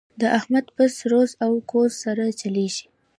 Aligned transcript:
د 0.21 0.23
احمد 0.37 0.65
بس 0.75 0.95
روز 1.11 1.31
او 1.43 1.51
ګوز 1.71 1.91
سره 2.03 2.23
چلېږي. 2.39 2.85